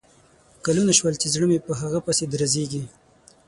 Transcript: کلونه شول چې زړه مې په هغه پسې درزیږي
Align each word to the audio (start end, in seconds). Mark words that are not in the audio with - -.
کلونه 0.65 0.91
شول 0.99 1.13
چې 1.21 1.27
زړه 1.33 1.45
مې 1.51 1.59
په 1.67 1.71
هغه 1.81 1.99
پسې 2.05 2.23
درزیږي 2.33 2.83